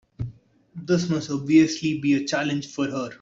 This 0.73 1.07
must 1.11 1.29
obviously 1.29 1.99
be 1.99 2.15
a 2.15 2.25
challenge 2.25 2.65
for 2.69 2.87
her. 2.87 3.09